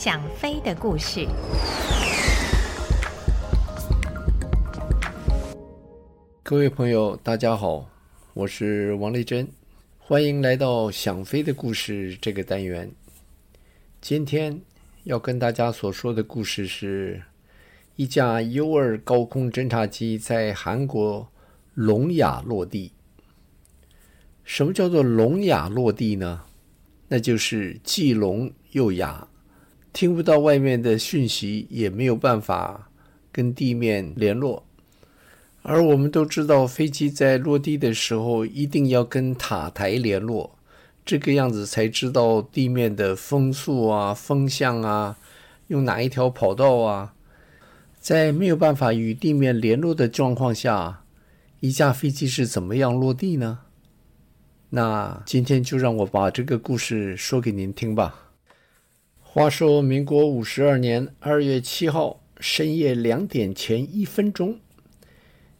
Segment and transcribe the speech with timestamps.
[0.00, 1.26] 想飞的故事。
[6.44, 7.90] 各位朋友，大家好，
[8.32, 9.48] 我是王丽珍，
[9.98, 12.88] 欢迎来到想飞的故事这个单元。
[14.00, 14.60] 今天
[15.02, 17.20] 要跟大家所说的故事是
[17.96, 21.26] 一架 U-2 高空侦察机在韩国
[21.74, 22.92] 聋哑落地。
[24.44, 26.42] 什么叫做聋哑落地呢？
[27.08, 29.26] 那就是既聋又哑，
[29.98, 32.88] 听不到外面的讯息，也没有办法
[33.32, 34.64] 跟地面联络。
[35.62, 40.56] 而我们都知道，飞机在落地的时候一定要跟塔台联络，
[41.04, 45.18] 这个样子才知道地面的风速啊、风向啊，
[45.66, 47.14] 用哪一条跑道啊。
[47.98, 51.02] 在没有办法与地面联络的状况下，
[51.58, 53.58] 一架飞机是怎么样落地呢？
[54.70, 58.27] 那今天就让我把这个故事说给您听吧。
[59.38, 64.58] 话说，民国五十二年二月七号深夜两点前一分钟，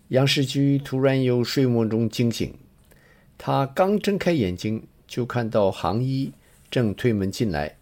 [0.08, 2.52] 杨世居突然由睡梦中惊醒。
[3.38, 6.32] 他刚睁开眼睛，就看到行医
[6.68, 7.76] 正推门进来。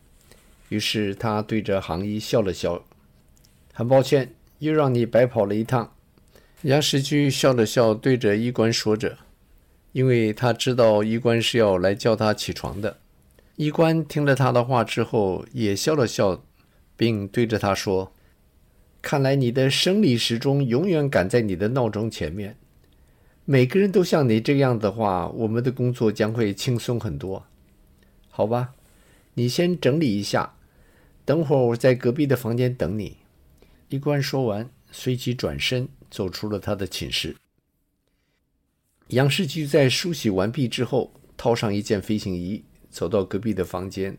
[0.68, 2.84] 于是他对着行医笑了笑
[3.72, 5.94] ：“很抱歉，又让你白跑了一趟。”
[6.60, 9.16] 杨世居笑了笑，对着医官说着。
[9.92, 12.98] 因为他知道医官是要来叫他起床的，
[13.56, 16.44] 医官听了他的话之后也笑了笑，
[16.94, 18.12] 并对着他说
[19.00, 22.58] ：“看来你的生理时钟永远赶在你的闹钟前面。
[23.46, 27.46] 每个人都像你这样的话，我们的工作将会轻松很多。
[28.28, 28.74] 好吧，
[29.34, 30.54] 你先整理一下，
[31.24, 33.16] 等会儿我在隔壁的房间等你。”
[33.88, 37.36] 医官说完，随即转身走出了他的寝室。
[39.08, 42.64] 杨世駒在梳洗完毕之后，套上一件飞行衣，
[42.96, 44.16] 走到隔壁的房间。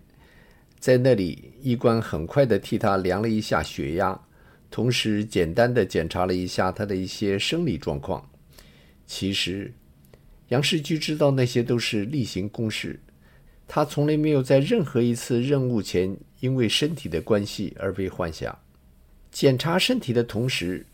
[0.78, 4.22] 在那里，医官很快地替他量了一下血压，
[4.70, 8.30] 同时简单地检查了一下他的一些生理状况。
[9.08, 9.73] 其实，
[10.49, 12.99] 杨世居知道那些都是例行公事，
[13.67, 18.59] 他从来没有在任何一次任务前因为身体的关系而被换下。
[19.32, 20.86] 检查身体的同时，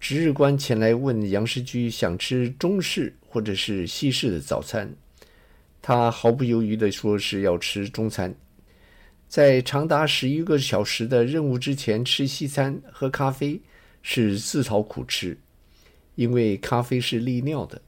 [0.00, 4.92] 值日官前来问杨世居想吃中式或者是西式的早餐，
[5.82, 8.34] 他毫不犹豫地说是要吃中餐。
[9.28, 13.60] 在长达十一个小时的任务之前吃西餐喝咖啡
[14.02, 15.38] 是自讨苦吃，
[16.16, 17.80] 因为咖啡是利尿的，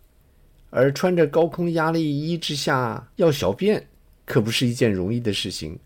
[0.71, 3.85] 而穿着高空压力衣之下要小便
[4.25, 5.79] 可不是一件容易的事情，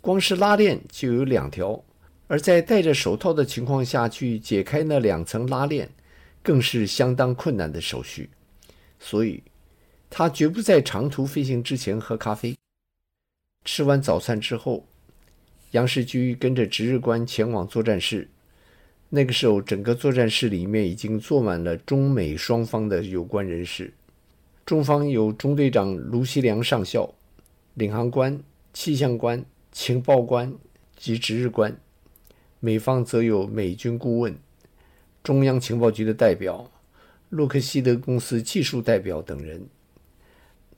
[0.00, 1.82] 光是拉链就有两条。
[2.28, 5.88] 而在戴着手套的情况下去解开那两层拉链，
[6.44, 8.30] 更是相当困难的手续。
[9.00, 9.42] 所以，
[10.10, 12.54] 他绝不在长途飞行之前喝咖啡。
[13.64, 14.84] 吃完早餐之后，
[15.70, 18.28] 杨世居跟着值日官前往作战室。
[19.08, 23.92] 那个时候，整个作战室里面已经坐满了中美双方的有关人士。
[24.66, 27.12] 中方有中队长卢锡良上校、
[27.74, 28.40] 领航官、
[28.72, 30.52] 气象官、情报官
[30.96, 31.76] 及值日官。
[32.60, 34.36] 美方则有美军顾问、
[35.22, 36.70] 中央情报局的代表、
[37.30, 39.66] 洛克希德公司技术代表等人。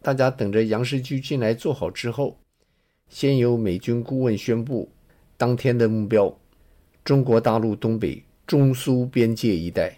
[0.03, 2.37] 大家等着杨世駒进来坐好之后，
[3.09, 4.91] 先由美军顾问宣布
[5.37, 6.37] 当天的目标：
[7.05, 9.97] 中国大陆东北中苏边界一带。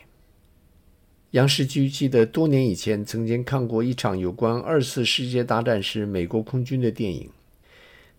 [1.31, 7.29] 杨世駒记得多年以前曾经看过一场有关二次世界大战时美国空军的电影。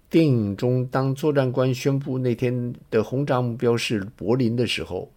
[0.09, 5.11] 电影中，当作战官宣布那天的轰炸目标是柏林的时候，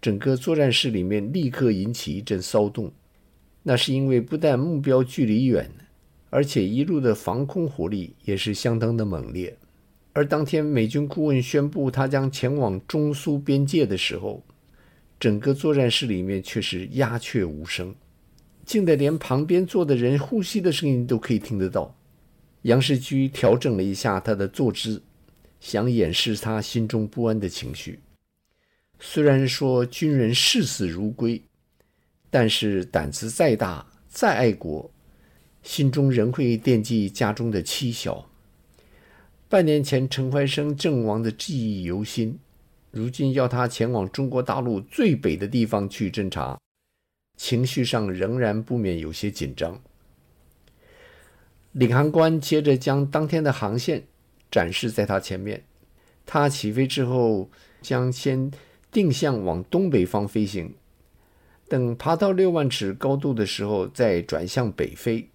[0.00, 2.90] 整个作战室里面立刻引起一阵骚动。
[3.62, 5.68] 那是因为不但目标距离远，
[6.30, 9.56] 而且一路的防空火力也是相当的猛烈。
[10.12, 14.42] 而当天美军顾问宣布他将前往中苏边界的时候，
[15.20, 17.94] 整个作战室里面却是鸦雀无声，
[18.64, 21.94] 静得连旁边坐的人呼吸的声音都可以听得到。
[22.62, 25.02] 杨世駒调整了一下他的坐姿，
[25.60, 28.00] 想掩饰他心中不安的情绪。
[28.98, 31.42] 虽然说军人视死如归，
[32.30, 34.90] 但是胆子再大、再爱国，
[35.66, 38.24] 心中仍会惦记家中的妻小。
[39.48, 42.38] 半年前陈怀生阵亡的记忆犹新，
[42.92, 46.56] 如今要他前往中国大陆最北的地方去侦察，
[47.36, 49.82] 情绪上仍然不免有些紧张。
[51.72, 54.04] 领航官接着将当天的航线
[54.48, 55.64] 展示在他前面。
[56.24, 57.50] 他起飞之后，
[57.82, 58.52] 将先
[58.92, 60.72] 定向往东北方飞行，
[61.68, 65.28] 等爬到六万尺高度的时候，再转向北飞。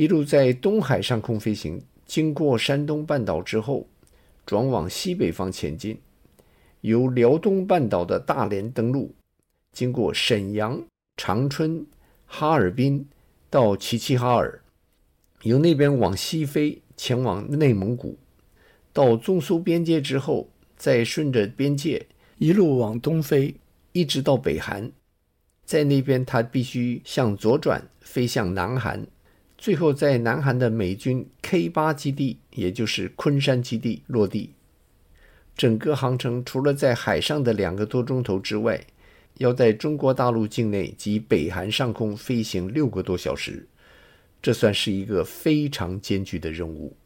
[0.00, 3.86] 一路在东海上空飞行，经过山东半岛之后，
[4.46, 6.00] 转往西北方前进，
[6.80, 9.14] 由辽东半岛的大连登陆，
[9.72, 10.82] 经过沈阳、
[11.18, 11.84] 长春、
[12.24, 13.06] 哈尔滨
[13.50, 14.62] 到齐齐哈尔，
[15.42, 18.16] 由那边往西飞，前往内蒙古，
[18.94, 20.48] 到中苏边界之后，
[20.78, 22.06] 再顺着边界
[22.38, 23.54] 一路往东飞，
[23.92, 24.90] 一直到北韩，
[25.66, 29.06] 在那边他必须向左转飞向南韩。
[29.60, 34.54] 最后，在南韩的美军 K 八基地，也就是昆山基地落地。
[35.54, 38.82] 整个航程除了在海上的两个多钟头之外，
[39.34, 43.68] 要在中国大陆境内及北韩上空飞行六个多小时，
[44.40, 46.96] 这算是一个非常艰巨的任务。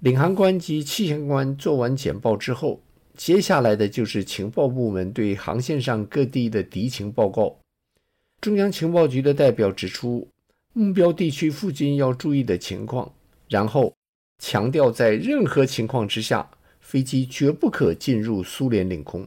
[0.00, 2.82] 领航官及气象官做完简报之后，
[3.16, 7.58] 接下来的就是情报部门对航线上各地的敌情报告。
[8.42, 10.28] 中央情报局的代表指出，
[10.78, 13.10] 目标地区附近要注意的情况，
[13.48, 13.96] 然后
[14.38, 16.46] 强调在任何情况之下，
[16.80, 19.26] 飞机绝不可进入苏联领空。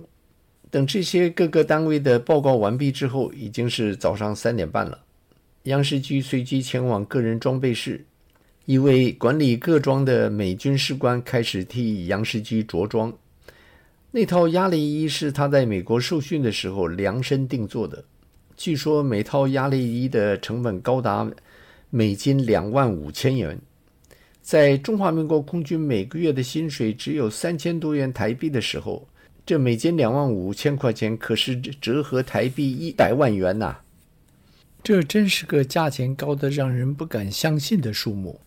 [0.69, 4.99] 等这些各个单位的报告完毕之后，已经是早上三点半了。
[5.63, 8.05] 杨世駒随即前往个人装备室，
[8.65, 13.11] 一位管理各装的美军士官开始替杨世駒着装。
[14.11, 18.05] 那套压力衣是他在美国受训的时候量身定做的。
[18.59, 21.31] 据说每套压力衣的成本高达
[21.89, 23.57] 美金两万五千元，
[24.41, 29.07] 在中华民国空军每个月的薪水只有三千多元台币的时候，
[29.45, 33.77] 这美金两万五千块钱可是折合台币一百万元呐！
[34.83, 38.41] 这真是个价钱高的让人不敢相信的数目。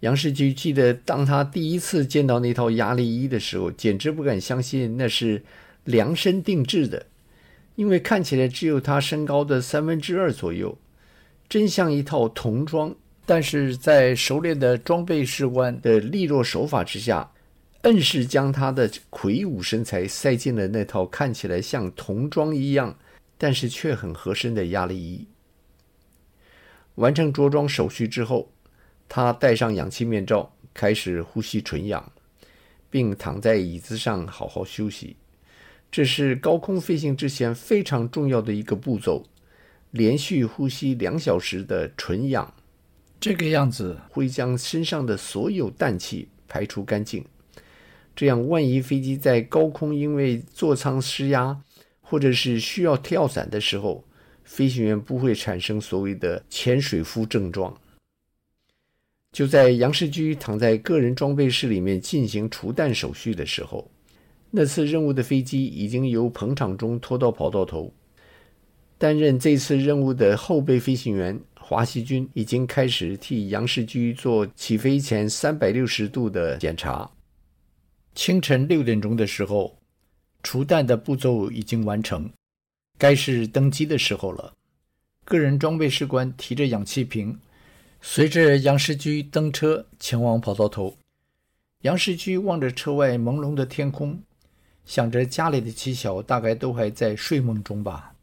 [0.00, 5.42] 杨世菊记得，当他第一次见到那套压力衣的时候，简直不敢相信那是
[5.82, 7.06] 量身定制的。
[7.76, 10.76] 因为看起来只有他身高的三分之二左右，
[11.48, 12.94] 真像一套童装。
[13.28, 17.32] 但是在熟练的装备士官的利落手法之下，
[17.82, 22.96] 硬是将他的魁梧身材塞进了那套看起来像童装一样，
[23.36, 25.26] 但是却很合身的压力衣。
[26.94, 28.52] 完成着装手续之后，
[29.08, 32.12] 他戴上氧气面罩，开始呼吸纯氧，
[32.88, 35.16] 并躺在椅子上好好休息。
[35.90, 39.24] 这是高空飞行之前非常重要的一个步骤，
[39.92, 42.52] 连续呼吸两小时的纯氧，
[43.18, 47.24] 这个样子会将身上的所有氮气排除干净。
[48.14, 51.62] 这样，万一飞机在高空因为座舱失压，
[52.00, 54.04] 或者是需要跳伞的时候，
[54.44, 57.78] 飞行员不会产生所谓的潜水夫症状。
[59.32, 63.90] 就在杨世居躺在个人装备室里面进行除氮手续的时候。
[64.50, 67.92] 那次任务的飞机已经由棚场中拖到跑道头，
[68.96, 77.10] 担任这次任务的后备飞行员华西军已经开始替杨世居做起飞前三百六十度的检查。
[78.14, 79.76] 清晨六点钟的时候，
[80.42, 82.30] 除氮的步骤已经完成，
[82.96, 84.54] 该是登机的时候了。
[85.24, 87.38] 个人装备士官提着氧气瓶，
[88.00, 90.96] 随着杨世居登车前往跑道头。
[91.82, 94.18] 杨世居望着车外朦胧的天空。
[94.86, 98.14] 想着家里的妻小大概都还在睡梦中吧，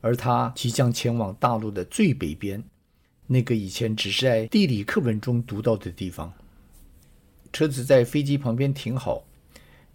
[0.00, 2.64] 而他即将前往大陆的最北边，
[3.26, 6.32] 那个以前只是在地理课本中读到的地方。
[7.52, 9.24] 车子在飞机旁边停好，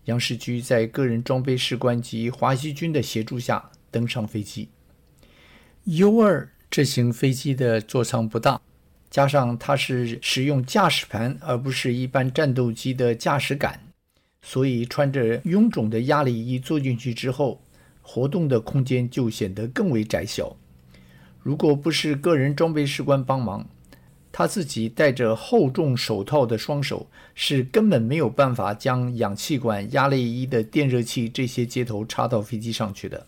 [0.06, 4.70] 杨世駒在个人装备士官及华西军的协助下登上飞机。
[5.86, 8.62] U-2 这型飞机的座舱不大，
[9.10, 13.85] 加上它是使用驾驶盘而不是一般战斗机的驾驶杆。
[14.48, 17.64] 所以，穿着臃肿的压力衣坐进去之后，
[18.04, 20.56] 活动的空间就显得更为窄小。
[21.42, 23.68] 如果不是个人装备士官帮忙，
[24.32, 33.26] 他自己戴着厚重手套的双手是根本没有办法将氧气管、压力衣的电热器这些接头插到飞机上去的。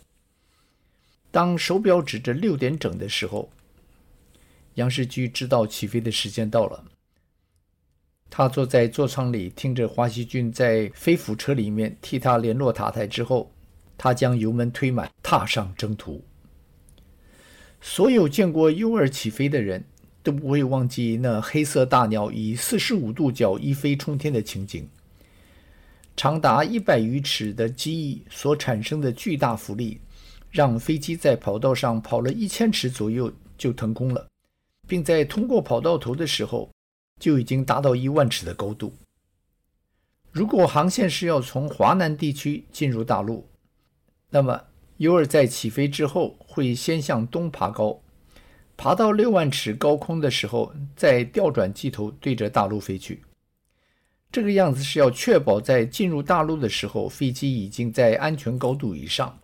[1.32, 3.50] 当手表指着六点整的时候，
[4.76, 6.84] 杨世居知道起飞的时间到了。
[8.30, 13.52] 他坐在座舱里，听着华西军在飞虎车里面替他联络塔台之后，
[13.98, 16.24] 他将油门推满，踏上征途。
[17.80, 19.86] 所有见过 U-2 起飞的人
[20.22, 24.88] 都不会忘记那黑色大鸟以四十五度角一飞冲天的情景。
[26.16, 30.02] 长达一百余尺的机翼所产生的巨大浮力，
[30.52, 34.28] 让飞机在跑道上跑了一千尺左右就腾空了，
[34.88, 36.70] 并在通过跑道头的时候。
[37.20, 38.94] 就已经达到一万尺的高度。
[40.32, 43.48] 如果航线是要从华南地区进入大陆，
[44.30, 44.62] 那么
[44.98, 48.00] U-2 在起飞之后会先向东爬高，
[48.76, 53.24] 爬到六万尺高空的时候，再调转机头对着大陆飞去。
[54.32, 59.40] 这个样子是要确保在进入大陆的时候，飞机已经在安全高度以上。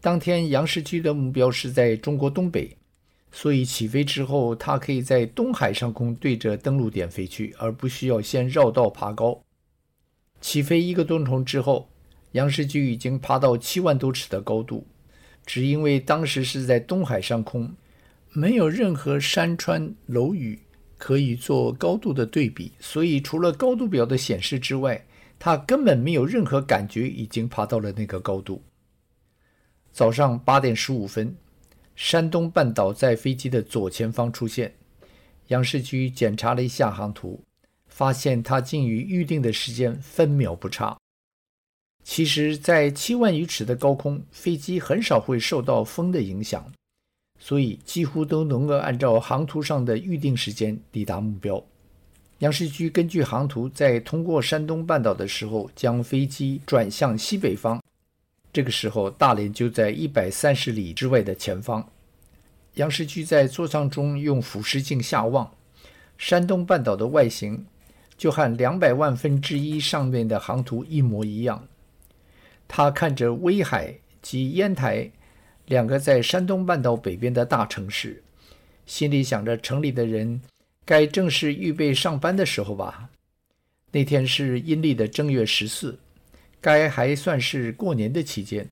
[0.00, 2.77] 当天杨世駒的目标是在中国东北，
[3.30, 9.40] 所以起飞之后，它可以在东海上空对着登陆点飞去，而不需要先绕道爬高。
[10.40, 11.90] 起飞一个多钟之后，
[12.32, 14.86] 杨世駒已经爬到七万多尺的高度，
[15.44, 17.74] 只因为当时是在东海上空，
[18.32, 20.58] 没有任何山川楼宇
[20.96, 25.04] 可以做高度的对比，所以除了高度表的显示之外，
[25.38, 28.62] 他根本没有任何感觉已经爬到了那个高度。
[29.92, 31.36] 早上八点十五分，
[31.98, 34.72] 山东半岛在飞机的左前方出现，
[35.48, 37.42] 杨世駒检查了一下航图，
[37.88, 40.96] 发现它竟与预定的时间分秒不差。
[42.04, 46.72] 其实，在七万余尺的高空，飞机很少会受到风的影响，
[47.40, 51.60] 所以几乎都能够按照航图上的预定时间抵达目标。
[52.38, 57.82] 杨世駒根据航图，在通过山东半岛的时候，将飞机转向西北方。
[58.52, 61.90] 这个时候，大连就在一百三十里之外的前方。
[62.74, 65.52] 杨世駒在座舱中用俯视镜下望，
[66.16, 67.66] 山东半岛的外形
[68.16, 71.66] 就和两百万分之一上面的航图一模一样。
[72.66, 75.10] 他看着威海及烟台
[75.66, 78.22] 两个在山东半岛北边的大城市，
[78.86, 80.40] 心里想着城里的人
[80.84, 83.10] 该正是预备上班的时候吧。
[83.90, 85.98] 那天是阴历的正月十四，
[86.60, 88.66] 该还算是过年的期间。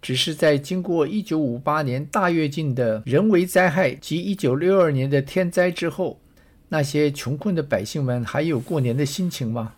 [0.00, 6.20] 只是在经过一九五八年大跃进的人为灾害及一九六二年的天灾之后，
[6.68, 9.74] 那些穷困的百姓们还有过年的心情吗？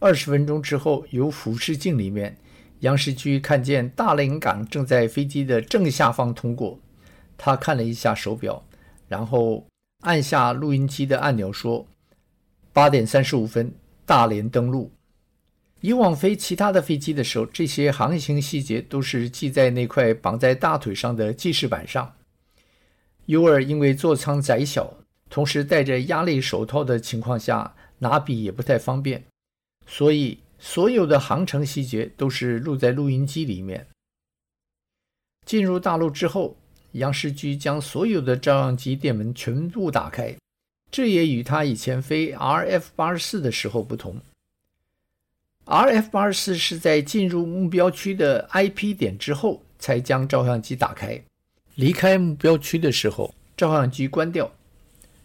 [0.00, 2.36] 二十分钟之后，由俯视镜里面。
[2.80, 6.78] 杨世駒看见大连港正在飞机的正下方通过，
[7.36, 8.62] 他看了一下手表，
[9.08, 9.66] 然后
[10.02, 11.86] 按下录音机的按钮说
[12.72, 13.72] ：“八点三十五分，
[14.04, 14.92] 大连登陆。”
[15.80, 22.14] 以往飞其他的飞机的时候，这些航行细节都是记在那块绑在大腿上的记事板上。
[23.26, 24.94] 尤尔因为座舱窄小，
[25.28, 29.24] 同时戴着压力手套的情况下，拿笔也不太方便，
[29.86, 30.38] 所以。
[30.60, 33.86] 所有的航程细节都是录在录音机里面。
[35.46, 36.56] 进入大陆之后，
[36.94, 40.34] 杨世居将所有的照相机电门全部打开，
[40.90, 44.20] 这也与他以前飞 RF 八十四的时候不同。
[45.68, 51.22] RF 八十四是在进入目标区的 IP 点之后才将照相机打开，
[51.74, 54.50] 离开目标区的时候照相机关掉。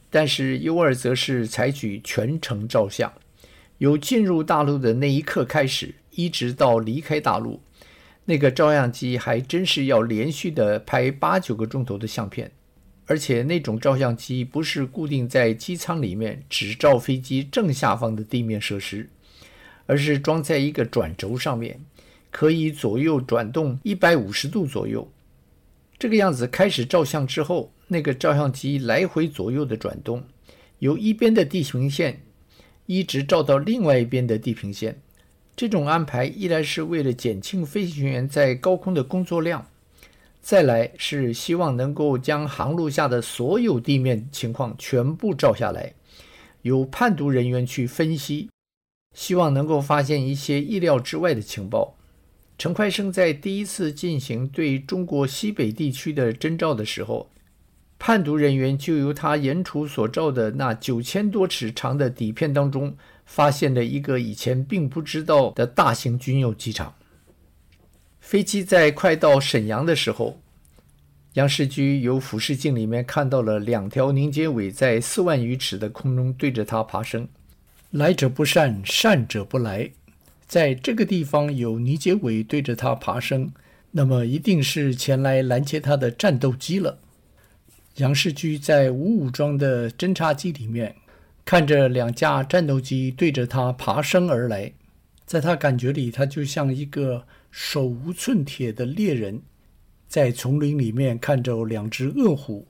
[0.09, 3.13] 但是 U 二则是采取全程照相。
[3.77, 7.61] 由进入大陆的那一刻开始，一直到离开大陆，
[8.25, 12.51] 那个照相机还真是要连续的拍八九个钟头的相片，
[13.05, 19.09] 而且那种照相机不是固定在机舱里面只照飞机正下方的地面设施，
[19.85, 21.79] 而是装在一个转轴上面，
[22.31, 25.11] 可以左右转动一百五十度左右。
[25.97, 30.23] 这个样子开始照相之后，那个照相机来回左右的转动，
[30.79, 32.21] 由一边的地平线。
[32.85, 34.99] 一直照到另外一边的地平线，
[35.55, 39.65] 这种安排一来是为了减轻飞行员在高空的工作量，
[40.41, 45.93] 再来是希望能够将航路下的所有地面情况全部照下来，
[46.63, 48.49] 由判读人员去分析，
[49.13, 51.95] 希望能够发现一些意料之外的情报。
[52.57, 57.29] 陈快生在第一次进行对中国西北地区的征照的时候。
[57.99, 66.95] 判读人员就由他沿途所照的那九千多尺长的底片当中，发现了一个以前并不知道的大型军用机场。
[68.19, 70.41] 飞机在快到沈阳的时候，
[71.35, 77.25] 杨世駒由俯视镜里面看到了两条凝结尾在四万余尺的空中对着他爬升。
[77.93, 79.91] 来者不善，善者不来。
[80.47, 83.51] 在这个地方有凝结尾对着他爬升，
[83.91, 86.97] 那么一定是前来拦截他的战斗机了。
[87.97, 90.95] 杨世居在无武装的侦察机里面
[91.45, 94.73] 看着两架战斗机对着他爬升而来，
[95.27, 99.43] 在他感觉里，他就像一个手无寸铁的猎人，
[100.07, 102.67] 在丛林里面看着两只饿虎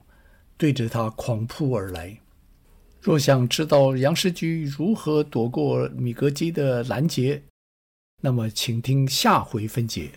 [0.58, 2.18] 对着他狂扑而来。
[3.04, 7.42] 若想知道杨世驹如何躲过米格机的拦截，
[8.22, 10.10] 那么请听下回分解。